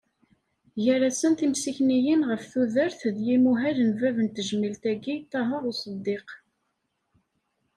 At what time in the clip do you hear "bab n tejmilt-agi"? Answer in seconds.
3.99-5.15